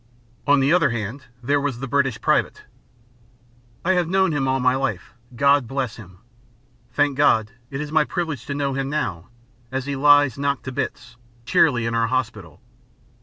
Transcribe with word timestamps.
On 0.47 0.59
the 0.61 0.73
other 0.73 0.89
hand, 0.89 1.25
there 1.43 1.61
was 1.61 1.79
the 1.79 1.87
British 1.87 2.19
private. 2.19 2.63
I 3.85 3.91
have 3.91 4.07
known 4.09 4.31
him 4.31 4.47
all 4.47 4.59
my 4.59 4.73
life, 4.73 5.13
God 5.35 5.67
bless 5.67 5.97
him! 5.97 6.17
Thank 6.91 7.15
God, 7.17 7.51
it 7.69 7.79
is 7.79 7.91
my 7.91 8.03
privilege 8.03 8.47
to 8.47 8.55
know 8.55 8.73
him 8.73 8.89
now, 8.89 9.29
as 9.71 9.85
he 9.85 9.95
lies 9.95 10.39
knocked 10.39 10.63
to 10.63 10.71
bits, 10.71 11.17
cheerily, 11.45 11.85
in 11.85 11.93
our 11.93 12.07
hospital. 12.07 12.61